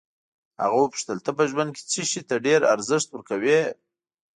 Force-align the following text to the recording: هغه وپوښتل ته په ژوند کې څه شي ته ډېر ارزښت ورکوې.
هغه 0.61 0.77
وپوښتل 0.79 1.17
ته 1.25 1.31
په 1.37 1.43
ژوند 1.51 1.69
کې 1.75 1.81
څه 1.91 2.01
شي 2.09 2.21
ته 2.29 2.35
ډېر 2.47 2.61
ارزښت 2.73 3.07
ورکوې. 3.11 3.59